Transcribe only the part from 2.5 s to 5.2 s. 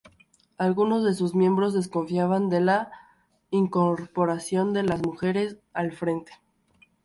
la incorporación de las